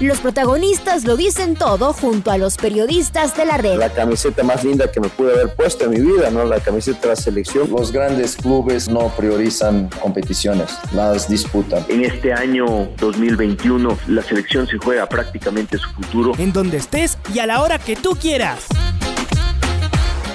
[0.00, 3.78] Los protagonistas lo dicen todo junto a los periodistas de la red.
[3.78, 6.44] La camiseta más linda que me pude haber puesto en mi vida, ¿no?
[6.44, 7.68] La camiseta de la selección.
[7.68, 11.84] Los grandes clubes no priorizan competiciones, las disputan.
[11.88, 16.32] En este año 2021 la selección se juega prácticamente su futuro.
[16.38, 18.66] En donde estés y a la hora que tú quieras.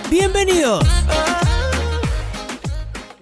[0.09, 0.85] Bienvenidos.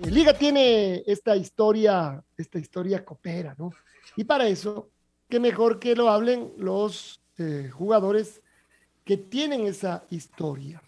[0.09, 3.71] Liga tiene esta historia, esta historia coopera, ¿no?
[4.15, 4.89] Y para eso
[5.31, 8.41] qué mejor que lo hablen los eh, jugadores
[9.05, 10.83] que tienen esa historia.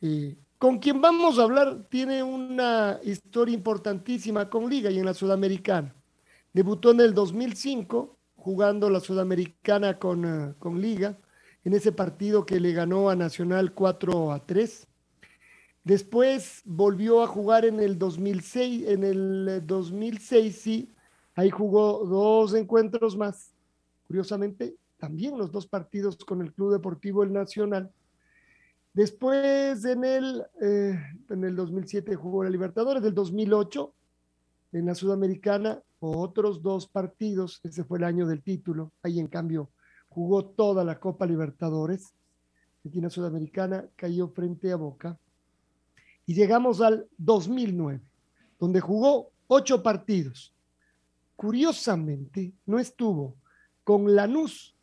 [0.00, 5.14] Eh, con quien vamos a hablar tiene una historia importantísima con Liga y en la
[5.14, 5.92] Sudamericana.
[6.52, 11.18] Debutó en el 2005 jugando la Sudamericana con, eh, con Liga,
[11.64, 14.86] en ese partido que le ganó a Nacional 4 a 3.
[15.82, 20.94] Después volvió a jugar en el 2006, en el 2006 sí,
[21.40, 23.54] Ahí jugó dos encuentros más.
[24.06, 27.90] Curiosamente, también los dos partidos con el Club Deportivo El Nacional.
[28.92, 33.90] Después, en el, eh, en el 2007 jugó la Libertadores, del 2008
[34.72, 39.70] en la Sudamericana, otros dos partidos, ese fue el año del título, ahí en cambio
[40.10, 42.12] jugó toda la Copa Libertadores,
[42.84, 45.18] la Sudamericana cayó frente a Boca,
[46.26, 48.02] y llegamos al 2009,
[48.58, 50.54] donde jugó ocho partidos,
[51.40, 53.34] curiosamente no estuvo
[53.82, 54.76] con Lanús,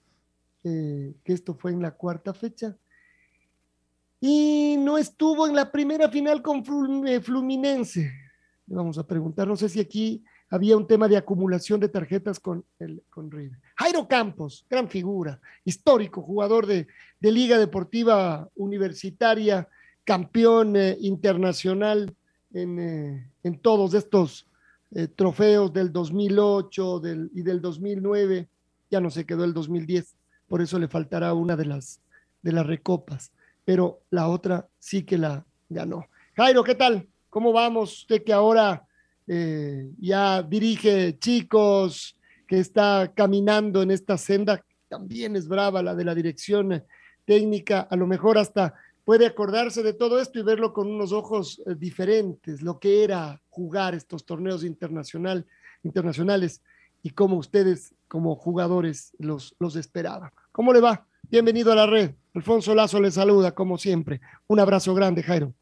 [0.63, 2.75] eh, que esto fue en la cuarta fecha,
[4.19, 6.63] y no estuvo en la primera final con
[7.07, 8.11] eh, Fluminense.
[8.65, 12.65] Vamos a preguntar, no sé si aquí había un tema de acumulación de tarjetas con,
[12.79, 13.59] el, con River.
[13.75, 16.87] Jairo Campos, gran figura, histórico, jugador de,
[17.19, 19.69] Liga Deportiva Universitaria,
[20.03, 22.15] campeón eh, internacional
[22.51, 24.46] en, en todos estos
[24.95, 28.47] eh, trofeos del 2008 del, y del 2009,
[28.89, 30.15] ya no se quedó el 2010,
[30.47, 32.01] por eso le faltará una de las,
[32.41, 33.31] de las recopas,
[33.65, 36.05] pero la otra sí que la ganó.
[36.35, 37.07] Jairo, ¿qué tal?
[37.29, 37.99] ¿Cómo vamos?
[37.99, 38.87] Usted que ahora
[39.27, 42.17] eh, ya dirige chicos,
[42.47, 46.83] que está caminando en esta senda, también es brava la de la dirección
[47.25, 48.73] técnica, a lo mejor hasta
[49.07, 53.41] puede acordarse de todo esto y verlo con unos ojos eh, diferentes, lo que era
[53.47, 55.45] jugar estos torneos internacional,
[55.81, 56.61] internacionales
[57.03, 60.31] y cómo ustedes como jugadores los, los esperaban.
[60.51, 61.07] ¿Cómo le va?
[61.23, 62.11] Bienvenido a la red.
[62.33, 64.19] Alfonso Lazo le saluda, como siempre.
[64.45, 65.53] Un abrazo grande, Jairo.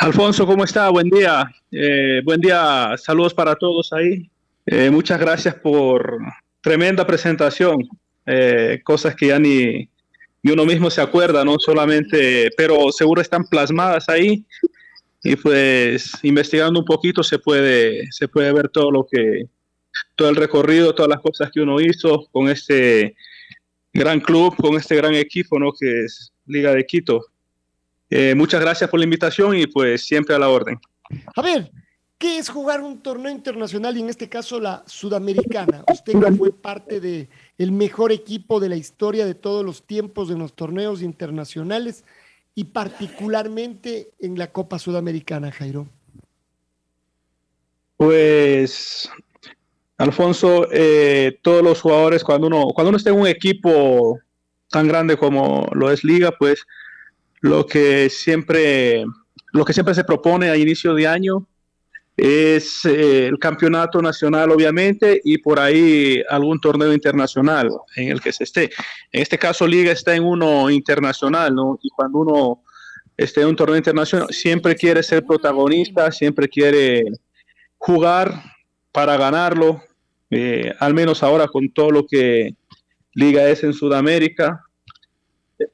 [0.00, 0.88] Alfonso, ¿cómo está?
[0.88, 1.44] Buen día.
[1.70, 2.94] Eh, buen día.
[2.96, 4.30] Saludos para todos ahí.
[4.64, 6.18] Eh, muchas gracias por
[6.62, 7.86] tremenda presentación.
[8.82, 9.90] cosas que ya ni,
[10.44, 14.44] y uno mismo se acuerda, no solamente, pero seguro están plasmadas ahí
[15.22, 19.46] y pues investigando un poquito se puede, se puede ver todo lo que,
[20.14, 23.16] todo el recorrido, todas las cosas que uno hizo con este
[23.94, 25.72] gran club, con este gran equipo, ¿no?
[25.72, 27.24] Que es Liga de Quito.
[28.10, 30.78] Eh, muchas gracias por la invitación y pues siempre a la orden.
[31.34, 31.70] A ver,
[32.18, 35.84] ¿qué es jugar un torneo internacional y en este caso la sudamericana?
[35.90, 40.38] Usted fue parte de el mejor equipo de la historia de todos los tiempos en
[40.38, 42.04] los torneos internacionales
[42.54, 45.86] y particularmente en la Copa Sudamericana, Jairo?
[47.96, 49.08] Pues,
[49.98, 54.18] Alfonso, eh, todos los jugadores, cuando uno, cuando uno está en un equipo
[54.68, 56.66] tan grande como lo es Liga, pues
[57.40, 59.04] lo que siempre,
[59.52, 61.46] lo que siempre se propone a inicio de año
[62.16, 68.32] es eh, el campeonato nacional, obviamente, y por ahí algún torneo internacional en el que
[68.32, 68.70] se esté.
[69.10, 71.78] En este caso, Liga está en uno internacional, ¿no?
[71.82, 72.62] Y cuando uno
[73.16, 77.04] esté en un torneo internacional, siempre quiere ser protagonista, siempre quiere
[77.78, 78.42] jugar
[78.92, 79.82] para ganarlo,
[80.30, 82.54] eh, al menos ahora con todo lo que
[83.12, 84.60] Liga es en Sudamérica.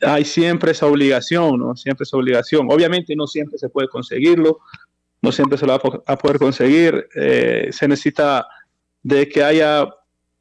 [0.02, 1.76] Hay siempre esa obligación, ¿no?
[1.76, 2.66] Siempre esa obligación.
[2.70, 4.60] Obviamente no siempre se puede conseguirlo,
[5.22, 7.08] no siempre se lo va a poder conseguir.
[7.14, 8.46] Eh, se necesita
[9.02, 9.86] de que haya,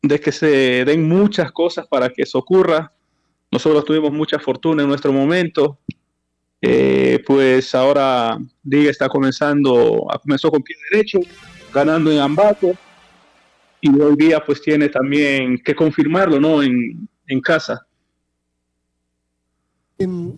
[0.02, 2.92] de que se den muchas cosas para que eso ocurra.
[3.52, 5.80] Nosotros tuvimos mucha fortuna en nuestro momento.
[6.62, 11.20] Eh, pues ahora Liga está comenzando, comenzó con pie derecho,
[11.74, 12.72] ganando en Ambato
[13.81, 16.62] y hoy día pues tiene también que confirmarlo, ¿no?
[16.62, 17.86] En, en casa.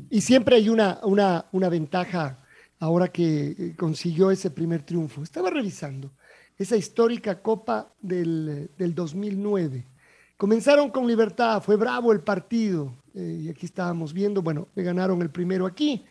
[0.09, 2.40] Y siempre hay una, una, una ventaja
[2.81, 5.23] ahora que eh, consiguió ese primer triunfo.
[5.23, 6.11] Estaba revisando
[6.57, 9.87] esa histórica Copa del, del 2009.
[10.35, 15.21] Comenzaron con libertad, fue bravo el partido, eh, y aquí estábamos viendo, bueno, le ganaron
[15.21, 16.03] el primero aquí.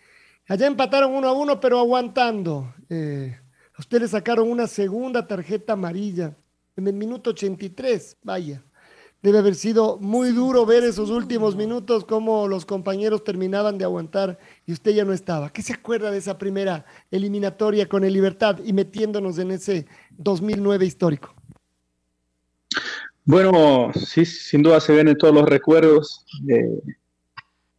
[0.46, 2.72] Allá empataron uno a uno, pero aguantando.
[2.88, 3.36] Eh,
[3.74, 6.36] a ustedes sacaron una segunda tarjeta amarilla
[6.76, 8.62] en el minuto 83, vaya.
[9.22, 14.38] Debe haber sido muy duro ver esos últimos minutos, cómo los compañeros terminaban de aguantar
[14.64, 15.52] y usted ya no estaba.
[15.52, 19.86] ¿Qué se acuerda de esa primera eliminatoria con el Libertad y metiéndonos en ese
[20.16, 21.34] 2009 histórico?
[23.26, 26.24] Bueno, sí, sin duda se vienen todos los recuerdos.
[26.48, 26.80] Eh,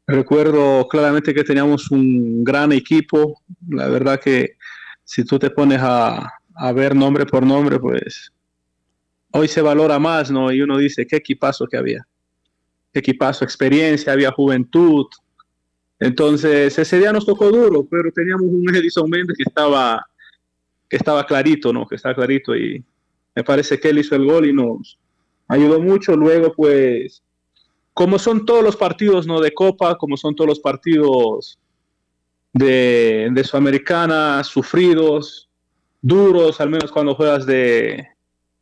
[0.05, 3.41] recuerdo claramente que teníamos un gran equipo.
[3.67, 4.57] La verdad que
[5.03, 8.31] si tú te pones a, a ver nombre por nombre, pues
[9.31, 10.51] hoy se valora más, ¿no?
[10.51, 12.05] Y uno dice, qué equipazo que había.
[12.93, 15.07] Qué equipazo, experiencia, había juventud.
[15.99, 20.05] Entonces, ese día nos tocó duro, pero teníamos un Edison Méndez que estaba,
[20.89, 21.87] que estaba clarito, ¿no?
[21.87, 22.83] Que estaba clarito y
[23.35, 24.97] me parece que él hizo el gol y nos
[25.47, 26.15] ayudó mucho.
[26.15, 27.23] Luego, pues,
[27.93, 29.39] como son todos los partidos, ¿no?
[29.39, 31.59] De Copa, como son todos los partidos
[32.51, 35.49] de, de Sudamericana, sufridos,
[36.01, 38.10] duros, al menos cuando juegas de,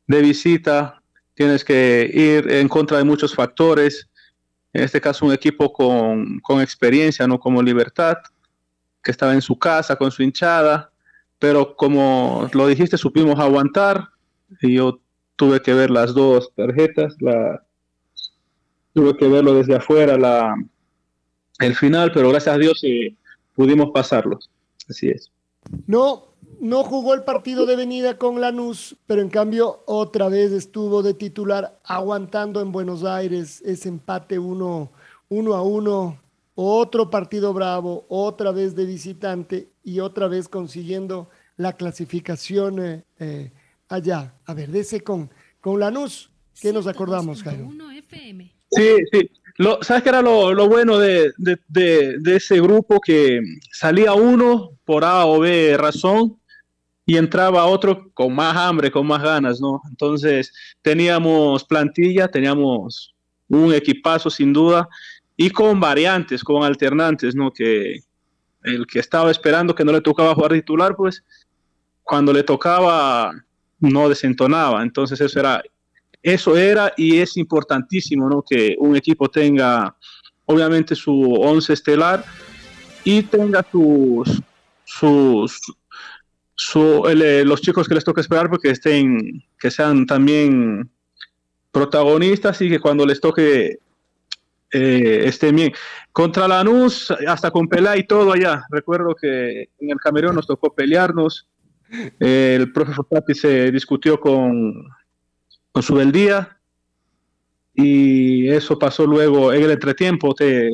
[0.09, 1.01] de visita,
[1.35, 4.09] tienes que ir en contra de muchos factores.
[4.73, 8.17] En este caso, un equipo con, con experiencia, no como Libertad,
[9.03, 10.91] que estaba en su casa con su hinchada,
[11.37, 14.09] pero como lo dijiste, supimos aguantar
[14.61, 14.99] y yo
[15.35, 17.15] tuve que ver las dos tarjetas,
[18.93, 20.55] tuve que verlo desde afuera,
[21.59, 23.15] el final, pero gracias a Dios eh,
[23.53, 24.49] pudimos pasarlos.
[24.89, 25.31] Así es.
[25.85, 26.28] No,
[26.59, 31.13] no jugó el partido de venida con Lanús, pero en cambio otra vez estuvo de
[31.13, 34.91] titular aguantando en Buenos Aires ese empate uno,
[35.29, 36.19] uno a uno,
[36.55, 43.51] otro partido bravo, otra vez de visitante y otra vez consiguiendo la clasificación eh, eh,
[43.87, 44.33] allá.
[44.45, 45.29] A ver, de ese con,
[45.61, 46.29] con Lanús,
[46.61, 47.69] ¿qué nos acordamos, Jairo?
[48.71, 49.31] Sí, sí.
[49.57, 53.01] Lo, ¿Sabes qué era lo, lo bueno de, de, de, de, ese grupo?
[53.01, 53.41] Que
[53.73, 56.38] salía uno por A o B razón
[57.09, 59.81] y entraba otro con más hambre, con más ganas, ¿no?
[59.89, 60.53] Entonces
[60.83, 63.15] teníamos plantilla, teníamos
[63.47, 64.87] un equipazo sin duda
[65.35, 67.51] y con variantes, con alternantes, ¿no?
[67.51, 68.01] Que
[68.61, 71.23] el que estaba esperando que no le tocaba jugar titular, pues
[72.03, 73.31] cuando le tocaba
[73.79, 74.83] no desentonaba.
[74.83, 75.63] Entonces eso era,
[76.21, 78.43] eso era y es importantísimo, ¿no?
[78.47, 79.95] Que un equipo tenga
[80.45, 82.23] obviamente su once estelar
[83.03, 84.43] y tenga sus,
[84.85, 85.59] sus
[86.61, 90.91] su, el, los chicos que les toca esperar porque estén, que sean también
[91.71, 93.79] protagonistas y que cuando les toque
[94.71, 95.71] eh, estén bien.
[96.11, 98.65] Contra Lanús, hasta con pelea y todo allá.
[98.69, 101.47] Recuerdo que en el Camerún nos tocó pelearnos.
[102.19, 104.73] Eh, el profe Fotati se discutió con,
[105.71, 106.59] con su beldía
[107.73, 110.35] y eso pasó luego en el entretiempo.
[110.35, 110.69] Te,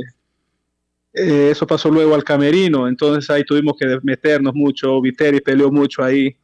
[1.15, 6.03] eh, eso pasó luego al camerino, entonces ahí tuvimos que meternos mucho, Viteri peleó mucho
[6.03, 6.35] ahí.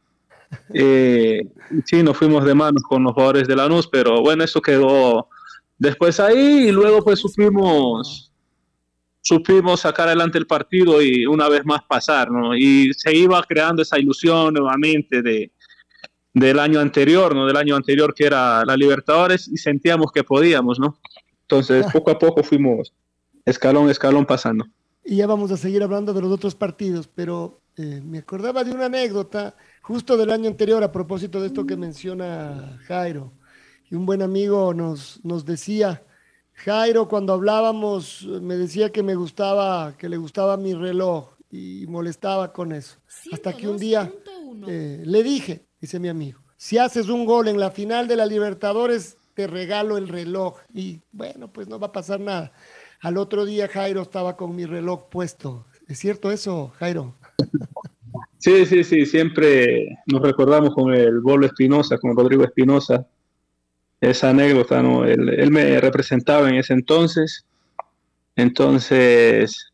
[0.72, 1.46] Eh,
[1.84, 5.28] sí, nos fuimos de manos con los jugadores de Lanús, pero bueno, eso quedó
[5.78, 8.32] después ahí y luego pues supimos,
[9.20, 12.56] supimos sacar adelante el partido y una vez más pasar, ¿no?
[12.56, 15.52] Y se iba creando esa ilusión nuevamente de,
[16.32, 17.46] del año anterior, ¿no?
[17.46, 20.98] Del año anterior que era la Libertadores y sentíamos que podíamos, ¿no?
[21.42, 22.94] Entonces, poco a poco fuimos
[23.44, 24.66] escalón, escalón pasando.
[25.04, 28.72] Y ya vamos a seguir hablando de los otros partidos, pero eh, me acordaba de
[28.72, 33.32] una anécdota justo del año anterior a propósito de esto que menciona Jairo.
[33.90, 36.02] Y un buen amigo nos, nos decía,
[36.54, 42.52] Jairo, cuando hablábamos, me decía que me gustaba, que le gustaba mi reloj y molestaba
[42.52, 42.98] con eso.
[43.32, 44.12] Hasta que un día
[44.66, 48.24] eh, le dije, dice mi amigo, si haces un gol en la final de la
[48.24, 50.58] Libertadores, te regalo el reloj.
[50.72, 52.52] Y bueno, pues no va a pasar nada.
[53.02, 55.66] Al otro día Jairo estaba con mi reloj puesto.
[55.88, 57.16] ¿Es cierto eso, Jairo?
[58.38, 63.04] Sí, sí, sí, siempre nos recordamos con el Bolo Espinosa, con Rodrigo Espinosa,
[64.00, 65.04] esa anécdota, ¿no?
[65.04, 67.44] Él, me representaba en ese entonces,
[68.36, 69.72] entonces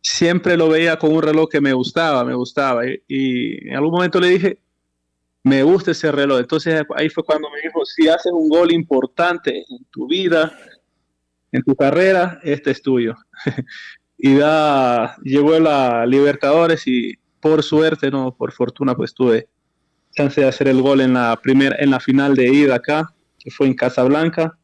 [0.00, 3.92] siempre lo veía con un reloj que me gustaba, me gustaba, y, y en algún
[3.92, 4.58] momento le dije,
[5.42, 9.64] me gusta ese reloj, entonces ahí fue cuando me dijo, si haces un gol importante
[9.68, 10.52] en tu vida,
[11.52, 13.16] en tu carrera, este es tuyo.
[14.18, 19.48] y da, llegó la Libertadores y por suerte, no, por fortuna, pues tuve
[20.14, 23.50] chance de hacer el gol en la primera, en la final de ida acá, que
[23.50, 24.58] fue en Casablanca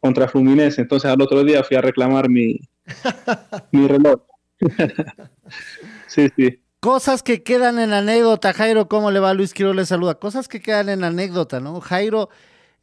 [0.00, 0.80] contra Fluminense.
[0.80, 2.60] Entonces al otro día fui a reclamar mi,
[3.72, 4.20] mi reloj.
[6.06, 6.60] sí, sí.
[6.80, 9.34] Cosas que quedan en anécdota, Jairo, ¿cómo le va?
[9.34, 10.14] Luis Quiero le saluda.
[10.16, 11.80] Cosas que quedan en anécdota, ¿no?
[11.80, 12.28] Jairo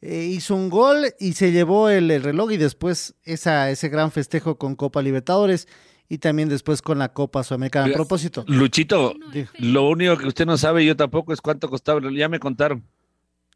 [0.02, 4.12] eh, hizo un gol y se llevó el, el reloj y después esa, ese gran
[4.12, 5.68] festejo con Copa Libertadores
[6.08, 7.86] y también después con la Copa Sudamericana.
[7.86, 8.44] A propósito.
[8.46, 9.14] Luchito,
[9.58, 12.00] lo único que usted no sabe, yo tampoco, es cuánto costaba.
[12.12, 12.84] Ya me contaron.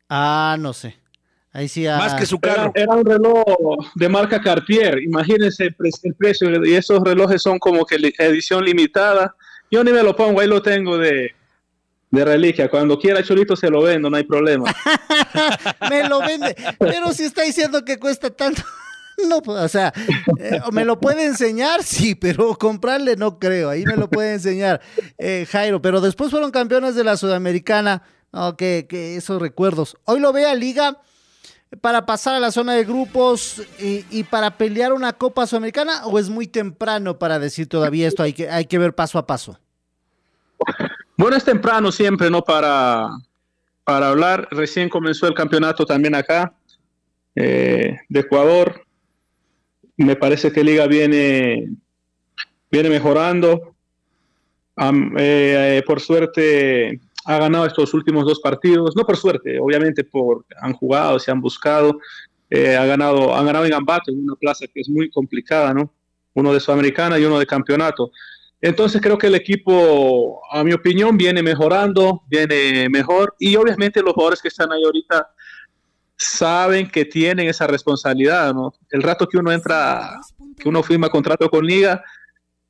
[0.09, 0.97] Ah, no sé.
[1.53, 1.85] Ahí sí.
[1.85, 2.73] Más que su carro.
[2.75, 3.45] Era, un reloj
[3.95, 5.03] de marca Cartier.
[5.03, 6.65] Imagínense el, el, precio.
[6.65, 9.35] Y esos relojes son como que edición limitada.
[9.71, 11.33] Yo ni me lo pongo, ahí lo tengo de,
[12.11, 12.69] de reliquia.
[12.69, 14.73] Cuando quiera Cholito se lo vendo, no hay problema.
[15.91, 16.57] me lo vende.
[16.79, 18.63] Pero si está diciendo que cuesta tanto.
[19.29, 19.93] No, o sea,
[20.39, 23.69] eh, me lo puede enseñar, sí, pero comprarle no creo.
[23.69, 24.81] Ahí me lo puede enseñar
[25.19, 25.83] eh, Jairo.
[25.83, 28.03] Pero después fueron campeones de la Sudamericana.
[28.33, 29.99] No, que, que esos recuerdos.
[30.05, 31.03] Hoy lo ve a Liga
[31.83, 36.19] para pasar a la zona de grupos y, y, para pelear una Copa Sudamericana o
[36.19, 38.23] es muy temprano para decir todavía esto?
[38.23, 39.61] Hay que, hay que ver paso a paso.
[41.21, 42.41] Bueno, es temprano siempre, ¿no?
[42.41, 43.11] Para,
[43.85, 44.49] para hablar.
[44.53, 46.55] Recién comenzó el campeonato también acá
[47.35, 48.87] eh, de Ecuador.
[49.99, 51.75] Me parece que Liga viene,
[52.71, 53.75] viene mejorando.
[54.79, 60.47] Um, eh, por suerte ha ganado estos últimos dos partidos, no por suerte, obviamente por
[60.59, 62.01] han jugado, se han buscado,
[62.49, 65.93] eh, ha ganado, han ganado en Ambato, en una plaza que es muy complicada, ¿no?
[66.33, 68.11] Uno de Sudamericana y uno de campeonato.
[68.61, 74.13] Entonces creo que el equipo, a mi opinión, viene mejorando, viene mejor y obviamente los
[74.13, 75.31] jugadores que están ahí ahorita
[76.17, 78.75] saben que tienen esa responsabilidad, ¿no?
[78.91, 80.21] El rato que uno entra,
[80.59, 82.05] que uno firma contrato con liga,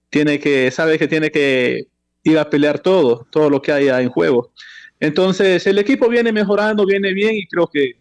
[0.09, 1.89] tiene que, sabe que tiene que
[2.23, 4.53] ir a pelear todo, todo lo que haya en juego.
[5.01, 7.97] Entonces el equipo viene mejorando, viene bien y creo que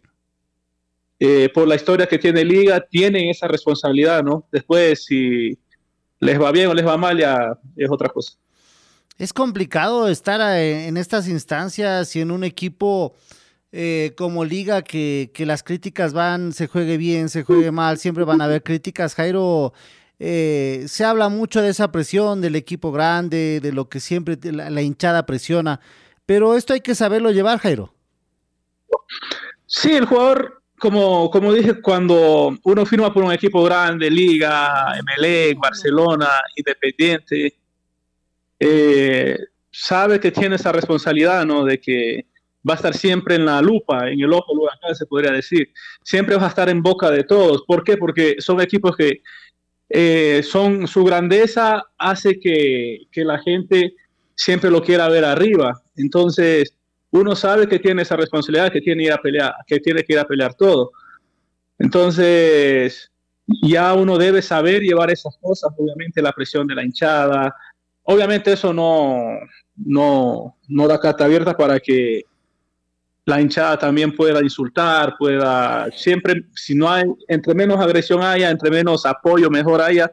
[1.20, 4.48] eh, por la historia que tiene liga, tienen esa responsabilidad, ¿no?
[4.52, 5.58] Después si
[6.20, 8.34] les va bien o les va mal, ya es otra cosa.
[9.18, 13.16] Es complicado estar eh, en estas instancias y en un equipo
[13.72, 18.24] eh, como liga que, que, las críticas van, se juegue bien, se juegue mal, siempre
[18.24, 19.16] van a haber críticas.
[19.16, 19.74] Jairo,
[20.20, 24.70] eh, se habla mucho de esa presión del equipo grande, de lo que siempre la,
[24.70, 25.80] la hinchada presiona,
[26.26, 27.94] pero esto hay que saberlo llevar, Jairo.
[29.66, 35.54] Sí, el jugador como, como dije, cuando uno firma por un equipo grande, Liga, MLE,
[35.56, 37.54] Barcelona, Independiente,
[38.60, 39.38] eh,
[39.72, 41.64] sabe que tiene esa responsabilidad, ¿no?
[41.64, 42.26] De que
[42.68, 44.54] va a estar siempre en la lupa, en el ojo
[44.94, 45.72] se podría decir.
[46.04, 47.64] Siempre va a estar en boca de todos.
[47.68, 47.98] ¿Por qué?
[47.98, 49.22] Porque son equipos que
[49.90, 53.96] eh, son su grandeza hace que, que la gente
[54.36, 55.82] siempre lo quiera ver arriba.
[55.96, 56.74] Entonces,
[57.12, 60.20] uno sabe que tiene esa responsabilidad, que tiene, ir a pelear, que tiene que ir
[60.20, 60.92] a pelear todo.
[61.78, 63.12] Entonces,
[63.64, 67.56] ya uno debe saber llevar esas cosas, obviamente la presión de la hinchada,
[68.04, 69.24] obviamente eso no,
[69.76, 72.24] no, no da carta abierta para que
[73.26, 78.70] la hinchada también pueda insultar, pueda siempre, si no hay, entre menos agresión haya, entre
[78.70, 80.12] menos apoyo mejor haya,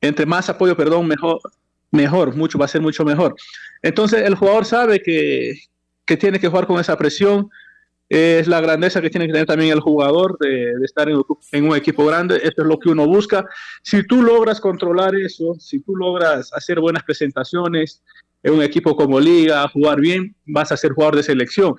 [0.00, 1.40] entre más apoyo, perdón, mejor,
[1.90, 3.34] mejor, mucho, va a ser mucho mejor.
[3.82, 5.54] Entonces el jugador sabe que,
[6.04, 7.48] que tiene que jugar con esa presión,
[8.08, 11.20] es la grandeza que tiene que tener también el jugador de, estar en,
[11.52, 13.44] en, un equipo grande, esto es lo que uno busca.
[13.82, 18.02] Si tú logras controlar eso, si tú logras hacer buenas presentaciones
[18.42, 21.74] en un equipo como liga, jugar bien, vas a ser jugador de selección.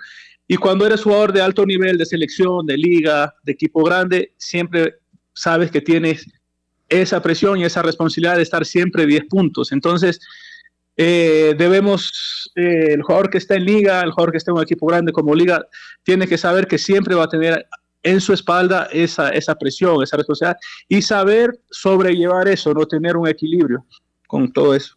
[0.48, 4.96] Y cuando eres jugador de alto nivel, de selección, de liga, de equipo grande, siempre
[5.34, 6.25] sabes que tienes
[6.88, 9.72] esa presión y esa responsabilidad de estar siempre 10 puntos.
[9.72, 10.20] Entonces,
[10.98, 14.64] eh, debemos, eh, el jugador que está en liga, el jugador que está en un
[14.64, 15.66] equipo grande como liga,
[16.04, 17.68] tiene que saber que siempre va a tener
[18.04, 23.28] en su espalda esa, esa presión, esa responsabilidad y saber sobrellevar eso, no tener un
[23.28, 23.86] equilibrio
[24.28, 24.96] con todo eso.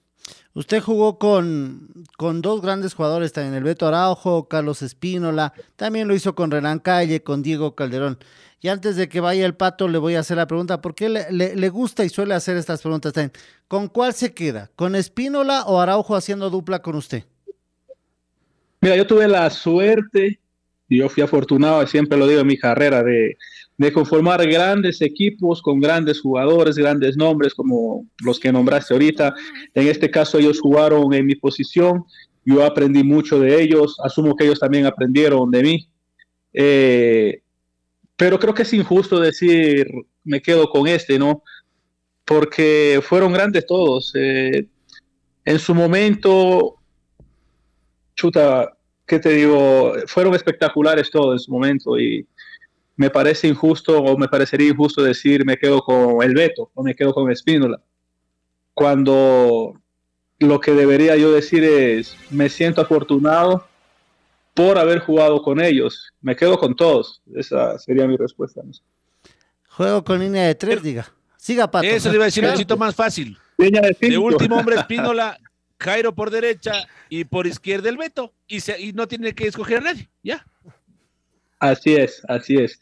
[0.55, 6.14] Usted jugó con, con dos grandes jugadores también, el Beto Araujo, Carlos Espínola, también lo
[6.14, 8.19] hizo con Renan Calle, con Diego Calderón.
[8.60, 11.30] Y antes de que vaya el pato, le voy a hacer la pregunta, porque le,
[11.30, 13.32] le, gusta y suele hacer estas preguntas también.
[13.68, 14.70] ¿Con cuál se queda?
[14.74, 17.24] ¿Con Espínola o Araujo haciendo dupla con usted?
[18.80, 20.40] Mira, yo tuve la suerte,
[20.88, 23.36] y yo fui afortunado, siempre lo digo en mi carrera, de,
[23.78, 29.34] de conformar grandes equipos con grandes jugadores, grandes nombres como los que nombraste ahorita.
[29.72, 32.04] En este caso ellos jugaron en mi posición,
[32.44, 35.88] yo aprendí mucho de ellos, asumo que ellos también aprendieron de mí.
[36.52, 37.42] Eh,
[38.18, 39.87] pero creo que es injusto decir,
[40.25, 41.44] me quedo con este, ¿no?
[42.25, 44.12] Porque fueron grandes todos.
[44.16, 44.66] Eh,
[45.44, 46.75] en su momento,
[48.16, 49.94] chuta, ¿qué te digo?
[50.08, 52.26] Fueron espectaculares todos en su momento y
[52.96, 56.96] me parece injusto o me parecería injusto decir me quedo con el Beto o me
[56.96, 57.80] quedo con Espínola.
[58.75, 59.80] Cuando
[60.40, 63.67] lo que debería yo decir es, me siento afortunado
[64.58, 66.12] por haber jugado con ellos.
[66.20, 67.22] Me quedo con todos.
[67.32, 68.60] Esa sería mi respuesta.
[69.68, 71.06] Juego con línea de tres, diga.
[71.36, 71.86] Siga, Pato.
[71.86, 73.38] Eso le iba a decir un chito más fácil.
[73.56, 75.38] De, último hombre Espínola,
[75.78, 76.72] Jairo por derecha
[77.08, 78.32] y por izquierda el Beto.
[78.48, 80.08] Y, y no tiene que escoger a nadie.
[80.24, 80.44] Ya.
[81.60, 82.80] Así es, así es.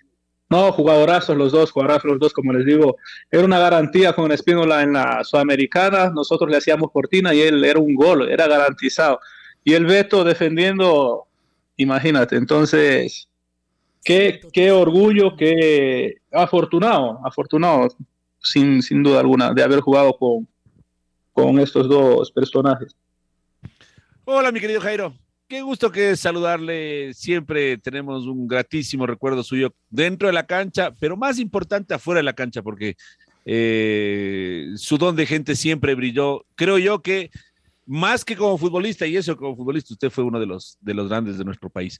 [0.49, 2.97] No, jugadorazos los dos, jugadorazos los dos, como les digo.
[3.31, 6.09] Era una garantía con Espínola en la Sudamericana.
[6.09, 9.21] Nosotros le hacíamos cortina y él era un gol, era garantizado.
[9.63, 11.26] Y el Beto defendiendo,
[11.77, 12.37] imagínate.
[12.37, 13.29] Entonces,
[14.05, 17.89] qué, qué orgullo, qué afortunado, afortunado,
[18.41, 20.49] sin, sin duda alguna, de haber jugado con,
[21.33, 22.95] con estos dos personajes.
[24.25, 25.15] Hola, mi querido Jairo.
[25.49, 27.15] Qué gusto que saludarle.
[27.15, 32.25] Siempre tenemos un gratísimo recuerdo suyo dentro de la cancha, pero más importante afuera de
[32.25, 32.97] la cancha, porque
[33.45, 36.45] eh, su don de gente siempre brilló.
[36.57, 37.31] Creo yo que
[37.87, 41.09] más que como futbolista, y eso como futbolista, usted fue uno de los, de los
[41.09, 41.99] grandes de nuestro país.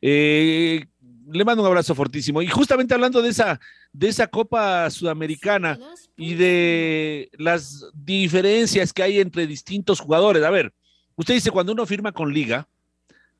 [0.00, 0.86] Eh,
[1.30, 2.40] le mando un abrazo fortísimo.
[2.42, 3.60] Y justamente hablando de esa,
[3.92, 5.78] de esa Copa Sudamericana
[6.16, 10.42] y de las diferencias que hay entre distintos jugadores.
[10.42, 10.72] A ver,
[11.16, 12.66] usted dice, cuando uno firma con Liga,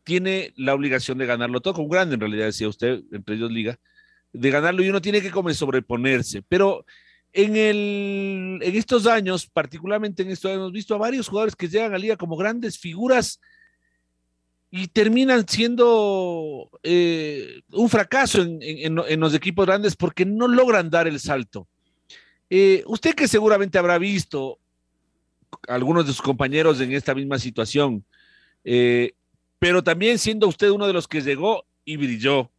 [0.04, 3.78] tiene la obligación de ganarlo todo, con grande en realidad decía usted, entre ellos Liga,
[4.33, 6.42] de ganarlo y uno tiene que como sobreponerse.
[6.49, 6.85] Pero
[7.32, 11.68] en, el, en estos años, particularmente en estos años, hemos visto a varios jugadores que
[11.68, 13.40] llegan a Liga como grandes figuras
[14.70, 21.18] y terminan siendo eh, un fracaso en, los equipos grandes porque no logran dar el
[21.20, 21.66] salto.
[22.50, 24.58] Eh, usted que seguramente habrá visto
[25.66, 28.04] algunos de sus compañeros en esta misma situación,
[28.64, 29.12] eh,
[29.58, 32.50] pero también siendo usted uno de los que llegó y brilló.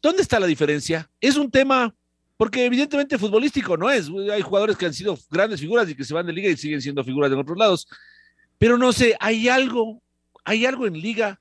[0.00, 1.10] ¿Dónde está la diferencia?
[1.20, 1.94] Es un tema,
[2.36, 4.10] porque evidentemente futbolístico no es.
[4.32, 6.80] Hay jugadores que han sido grandes figuras y que se van de liga y siguen
[6.80, 7.86] siendo figuras en otros lados.
[8.58, 10.02] Pero no sé, hay algo,
[10.44, 11.40] hay algo en liga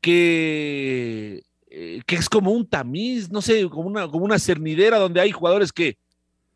[0.00, 5.20] que, eh, que es como un tamiz, no sé, como una, como una cernidera donde
[5.20, 5.96] hay jugadores que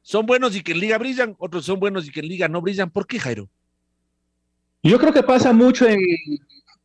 [0.03, 2.61] son buenos y que en liga brillan, otros son buenos y que en liga no
[2.61, 2.90] brillan.
[2.90, 3.48] ¿Por qué, Jairo?
[4.83, 6.01] Yo creo que pasa mucho en,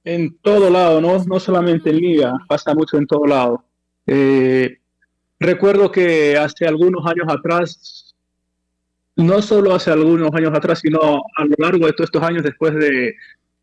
[0.03, 1.23] en todo lado, ¿no?
[1.25, 3.65] no solamente en liga, pasa mucho en todo lado.
[4.05, 4.77] Eh,
[5.39, 8.15] recuerdo que hace algunos años atrás,
[9.15, 10.99] no solo hace algunos años atrás, sino
[11.35, 13.15] a lo largo de todos estos años, después de,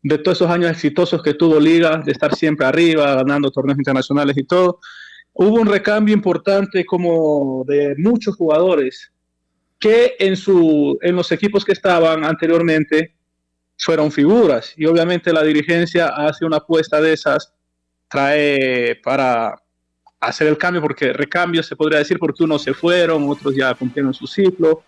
[0.05, 4.37] de todos esos años exitosos que tuvo Liga, de estar siempre arriba, ganando torneos internacionales
[4.37, 4.79] y todo,
[5.33, 9.11] hubo un recambio importante como de muchos jugadores
[9.79, 13.15] que en, su, en los equipos que estaban anteriormente
[13.77, 14.73] fueron figuras.
[14.77, 17.53] Y obviamente la dirigencia hace una apuesta de esas,
[18.07, 19.55] trae para
[20.19, 24.13] hacer el cambio, porque recambio se podría decir porque unos se fueron, otros ya cumplieron
[24.13, 24.83] su ciclo,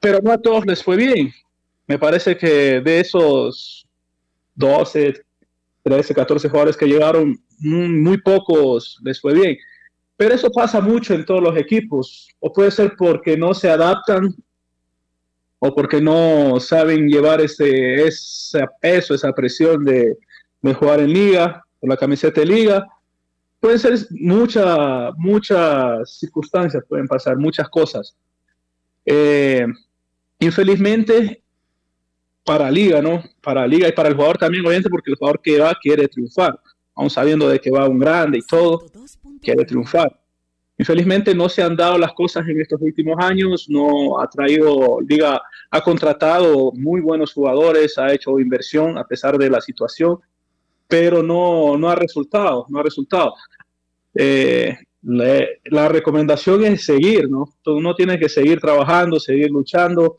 [0.00, 1.32] pero no a todos les fue bien.
[1.86, 3.86] Me parece que de esos
[4.54, 5.22] 12,
[5.82, 9.58] 13, 14 jugadores que llegaron, muy pocos les fue bien.
[10.16, 14.34] Pero eso pasa mucho en todos los equipos, o puede ser porque no se adaptan
[15.58, 20.16] o porque no saben llevar ese, ese peso, esa presión de,
[20.62, 22.86] de jugar en liga, con la camiseta de liga.
[23.60, 28.16] Pueden ser muchas, muchas circunstancias, pueden pasar muchas cosas.
[29.04, 29.66] Eh,
[30.38, 31.42] infelizmente,
[32.44, 33.22] para liga, ¿no?
[33.42, 36.58] Para liga y para el jugador también, obviamente, porque el jugador que va quiere triunfar,
[36.94, 38.86] aún sabiendo de que va un grande y todo,
[39.42, 40.18] quiere triunfar.
[40.78, 45.42] Infelizmente no se han dado las cosas en estos últimos años, no ha traído, Liga
[45.70, 50.18] ha contratado muy buenos jugadores, ha hecho inversión a pesar de la situación,
[50.90, 53.34] pero no, no ha resultado, no ha resultado.
[54.14, 57.54] Eh, la recomendación es seguir, ¿no?
[57.64, 60.16] Uno tiene que seguir trabajando, seguir luchando,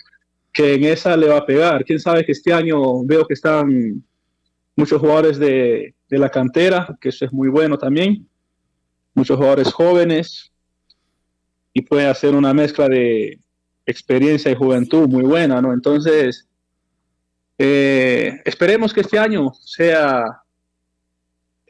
[0.51, 1.85] que en esa le va a pegar.
[1.85, 4.03] Quién sabe que este año veo que están
[4.75, 8.27] muchos jugadores de, de la cantera, que eso es muy bueno también,
[9.13, 10.51] muchos jugadores jóvenes,
[11.73, 13.39] y puede hacer una mezcla de
[13.85, 15.73] experiencia y juventud muy buena, ¿no?
[15.73, 16.47] Entonces,
[17.57, 20.40] eh, esperemos que este año sea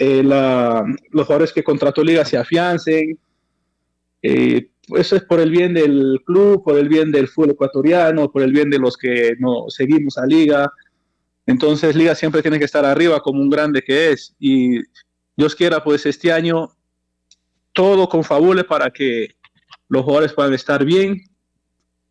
[0.03, 3.19] eh, los jugadores que contrató Liga se afiancen.
[4.23, 8.41] Eh, eso es por el bien del club, por el bien del fútbol ecuatoriano, por
[8.41, 10.71] el bien de los que no seguimos a Liga.
[11.45, 14.35] Entonces, Liga siempre tiene que estar arriba como un grande que es.
[14.39, 14.79] Y
[15.37, 16.71] Dios quiera, pues este año
[17.71, 19.35] todo confabule para que
[19.87, 21.21] los jugadores puedan estar bien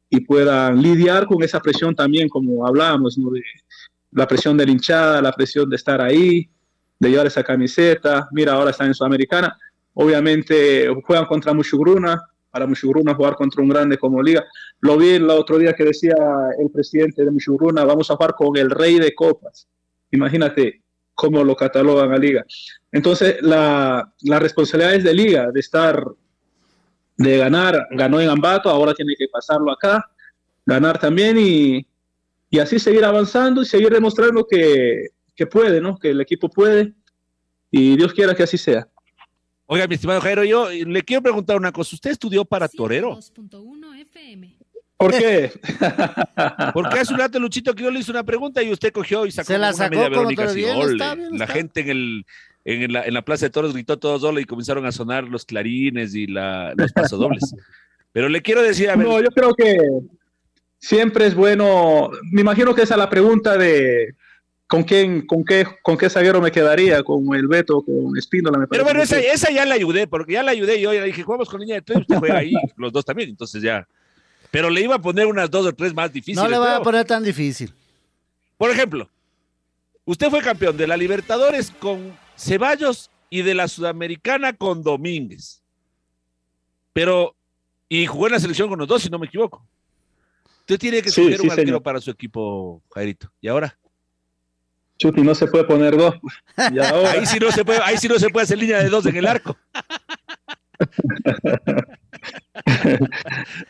[0.08, 3.42] y puedan lidiar con esa presión también, como hablábamos, de
[4.12, 6.48] la presión de la hinchada, la presión de estar ahí,
[7.00, 8.28] de llevar esa camiseta.
[8.30, 9.58] Mira, ahora están en Sudamericana.
[9.94, 14.44] Obviamente juegan contra Muchugruna, para Mushuruna jugar contra un grande como Liga.
[14.80, 16.14] Lo vi el otro día que decía
[16.58, 19.68] el presidente de Mushuruna, vamos a jugar con el rey de copas.
[20.10, 20.82] Imagínate
[21.14, 22.44] cómo lo catalogan a Liga.
[22.92, 26.04] Entonces, la, la responsabilidad es de Liga, de estar,
[27.16, 30.10] de ganar, ganó en Ambato, ahora tiene que pasarlo acá,
[30.66, 31.86] ganar también y,
[32.50, 35.08] y así seguir avanzando y seguir demostrando que,
[35.40, 35.98] que puede, ¿no?
[35.98, 36.92] Que el equipo puede
[37.70, 38.86] y Dios quiera que así sea.
[39.64, 41.96] Oiga, mi estimado Jairo, yo le quiero preguntar una cosa.
[41.96, 43.18] ¿Usted estudió para torero?
[44.98, 45.50] ¿Por qué?
[46.74, 49.30] Porque hace un rato Luchito que yo le hice una pregunta y usted cogió y
[49.30, 50.92] sacó, Se la una sacó media como Verónica todo bien, Fiol.
[50.92, 51.54] está bien, La está.
[51.54, 52.26] gente en el
[52.66, 55.46] en la, en la Plaza de Toros gritó todos solos y comenzaron a sonar los
[55.46, 57.54] clarines y la, los pasodobles.
[58.12, 59.78] Pero le quiero decir, a ver, No, yo creo que
[60.78, 62.10] siempre es bueno.
[62.30, 64.14] Me imagino que esa es la pregunta de
[64.70, 68.56] con quién, con qué, con qué zaguero me quedaría, con el Beto, con Espíndola.
[68.56, 71.00] Me pero bueno, esa, esa ya la ayudé, porque ya la ayudé y yo ya
[71.00, 73.88] le dije, jugamos con línea de tres, usted juega ahí, los dos también, entonces ya.
[74.52, 76.40] Pero le iba a poner unas dos o tres más difíciles.
[76.40, 77.74] No le voy a poner tan difícil.
[78.56, 79.10] Por ejemplo,
[80.04, 85.64] usted fue campeón de la Libertadores con Ceballos y de la Sudamericana con Domínguez.
[86.92, 87.34] Pero,
[87.88, 89.66] y jugó en la selección con los dos, si no me equivoco.
[90.60, 91.82] Usted tiene que Sí, escoger sí, un arquero señor.
[91.82, 93.32] para su equipo, Jairito.
[93.40, 93.76] ¿Y ahora?
[95.00, 96.14] Chuti, no se puede poner dos.
[96.72, 98.90] Y ahora, Ahí sí no se puede, ahí sí no se puede hacer línea de
[98.90, 99.56] dos en el arco.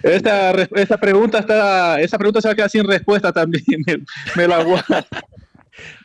[0.02, 3.64] esta, re- esta pregunta está, esa pregunta se va a quedar sin respuesta también.
[3.86, 3.98] Me,
[4.36, 5.06] me la guardo.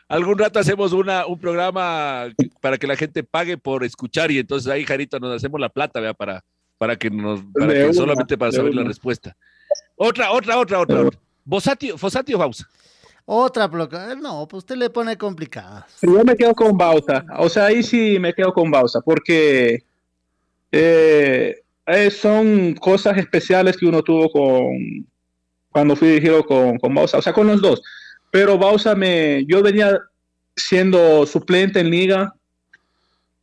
[0.07, 2.27] Algún rato hacemos una, un programa
[2.61, 5.99] para que la gente pague por escuchar y entonces ahí, Jarito, nos hacemos la plata,
[5.99, 6.13] ¿vea?
[6.13, 6.43] Para,
[6.77, 9.35] para que nos, para que una, solamente para saber la respuesta.
[9.95, 11.01] Otra, otra, otra, otra.
[11.01, 11.19] otra.
[11.97, 12.67] Fossati o Bausa.
[13.25, 14.15] Otra bloca.
[14.15, 15.85] No, pues usted le pone complicadas.
[16.01, 17.25] Yo me quedo con Bausa.
[17.37, 19.83] O sea, ahí sí me quedo con Bausa, porque
[20.71, 25.05] eh, eh, son cosas especiales que uno tuvo con
[25.71, 27.81] cuando fui dirigido con, con Bausa, o sea, con los dos.
[28.31, 29.99] Pero Bausa me, yo venía
[30.55, 32.33] siendo suplente en liga,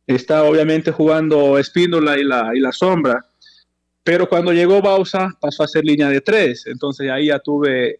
[0.07, 3.23] estaba obviamente jugando Espíndola y la, y la sombra,
[4.03, 7.99] pero cuando llegó Bausa pasó a ser línea de tres, entonces ahí ya tuve,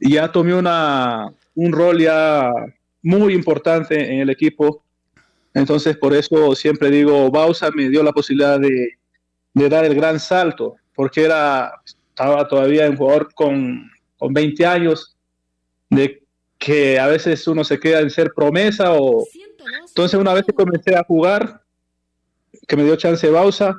[0.00, 2.50] ya tomé una, un rol ya
[3.02, 4.82] muy importante en el equipo,
[5.54, 8.98] entonces por eso siempre digo, Bausa me dio la posibilidad de,
[9.54, 15.16] de dar el gran salto, porque era, estaba todavía un jugador con, con 20 años,
[15.88, 16.22] de
[16.58, 19.24] que a veces uno se queda en ser promesa o
[19.88, 21.62] entonces una vez que comencé a jugar
[22.66, 23.76] que me dio chance Bausa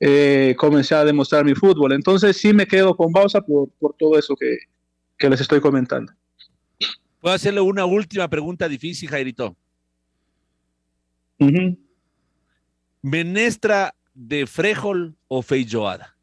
[0.00, 1.92] eh, comencé a demostrar mi fútbol.
[1.92, 4.56] Entonces sí me quedo con Bausa por, por todo eso que,
[5.18, 6.12] que les estoy comentando
[7.20, 9.56] Puedo hacerle una última pregunta difícil, Jairito.
[13.02, 16.14] ¿Menestra de Frejol o Feijoada?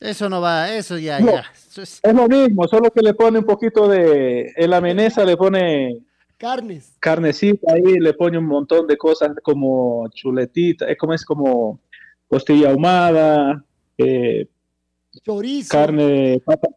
[0.00, 1.32] Eso no va, eso ya, No.
[1.32, 1.44] ya.
[1.82, 5.36] Es- es lo mismo solo que le pone un poquito de en la menesa le
[5.36, 5.98] pone
[6.36, 6.96] Carnes.
[6.98, 11.80] carnecita ahí le pone un montón de cosas como chuletita es como es como
[12.28, 13.64] costilla ahumada
[13.96, 14.48] eh,
[15.24, 15.70] Chorizo.
[15.70, 16.68] carne, papa,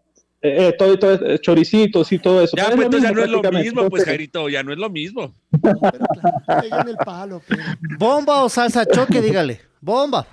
[0.48, 2.56] eh, eh, todo, todo, eh, choricitos y todo eso.
[2.56, 4.90] Ya, Pero pues entonces ya no es lo mismo, pues, Jairito, ya no es lo
[4.90, 5.34] mismo.
[5.54, 7.42] El palo.
[7.48, 7.64] pero-
[7.98, 9.22] ¿Bomba o salsa choque?
[9.22, 9.62] Dígale.
[9.82, 10.26] Bomba.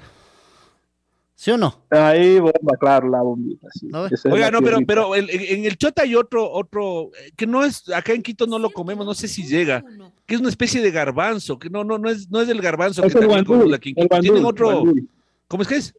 [1.35, 1.77] ¿Sí o no?
[1.91, 3.67] Ahí bomba, claro, la bombita.
[3.75, 3.89] sí.
[3.89, 7.49] ¿No Oiga, la no, pero, pero el- en el Chota hay otro, otro, eh, que
[7.49, 9.83] no es, acá en Quito no lo comemos, no sé si llega,
[10.25, 13.03] que es una especie de garbanzo, que no, no, no es, no es del garbanzo
[13.05, 14.21] Es que el también comemos aquí en el Quito.
[14.21, 15.09] Tienen otro, guandul.
[15.49, 15.95] ¿cómo es que es?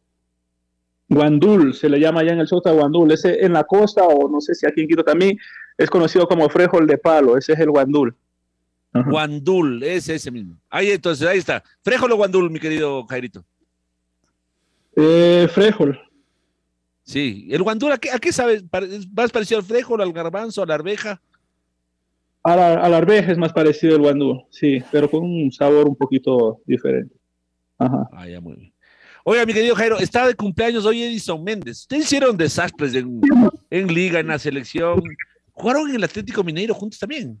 [1.08, 3.12] Guandul, se le llama allá en el Sota Guandul.
[3.12, 5.38] Ese en la costa, o no sé si aquí en Quito también,
[5.76, 7.36] es conocido como frejol de palo.
[7.36, 8.14] Ese es el Guandul.
[8.92, 9.10] Ajá.
[9.10, 10.56] Guandul, es ese mismo.
[10.70, 11.62] Ahí entonces, ahí está.
[11.82, 13.44] Fréjolo Guandul, mi querido Jairito.
[14.96, 15.98] Eh, frejol.
[17.02, 18.62] Sí, el Guandul, ¿a qué, a qué sabes?
[18.62, 21.20] Pare- ¿Es más parecido al fréjolo, al garbanzo, a la arveja?
[22.44, 25.88] A la, a la arveja es más parecido el Guandul, sí, pero con un sabor
[25.88, 27.14] un poquito diferente.
[27.78, 28.08] Ajá.
[28.12, 28.73] Ah, ya, muy bien.
[29.26, 31.80] Oiga, mi querido Jairo, está de cumpleaños hoy Edison Méndez.
[31.80, 35.02] Ustedes hicieron desastres en, liga, en la selección.
[35.52, 37.40] Jugaron en el Atlético Mineiro juntos también.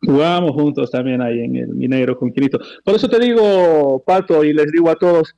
[0.00, 2.58] Jugamos juntos también ahí en el Mineiro con Quinito.
[2.84, 5.36] Por eso te digo, Pato, y les digo a todos,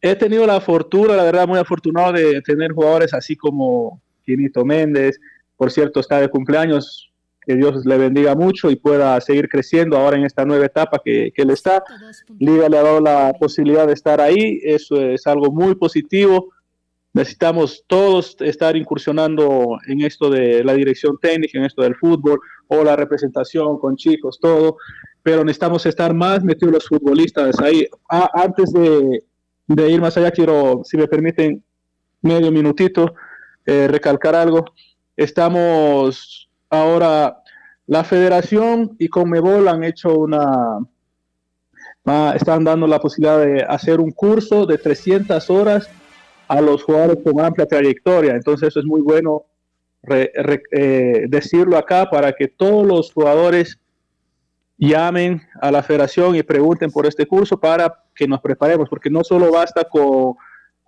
[0.00, 5.18] he tenido la fortuna, la verdad, muy afortunado de tener jugadores así como Quinito Méndez.
[5.56, 7.09] Por cierto, está de cumpleaños.
[7.46, 11.32] Que Dios le bendiga mucho y pueda seguir creciendo ahora en esta nueva etapa que,
[11.34, 11.82] que él está.
[12.38, 14.60] Liga le ha dado la posibilidad de estar ahí.
[14.62, 16.50] Eso es algo muy positivo.
[17.12, 22.84] Necesitamos todos estar incursionando en esto de la dirección técnica, en esto del fútbol o
[22.84, 24.76] la representación con chicos, todo,
[25.22, 27.84] pero necesitamos estar más metidos los futbolistas ahí.
[28.08, 29.24] A- antes de,
[29.66, 31.64] de ir más allá, quiero, si me permiten,
[32.22, 33.12] medio minutito,
[33.66, 34.66] eh, recalcar algo.
[35.16, 37.42] Estamos ahora,
[37.86, 40.78] la federación y Conmebol han hecho una,
[42.34, 45.90] están dando la posibilidad de hacer un curso de 300 horas
[46.46, 48.34] a los jugadores con amplia trayectoria.
[48.34, 49.44] Entonces eso es muy bueno
[50.08, 53.78] eh, decirlo acá para que todos los jugadores
[54.78, 59.22] llamen a la federación y pregunten por este curso para que nos preparemos, porque no
[59.22, 60.36] solo basta con